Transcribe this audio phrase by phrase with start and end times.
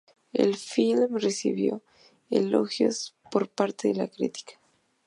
[0.33, 1.83] El film recibió
[2.31, 4.53] elogios por parte de la crítica.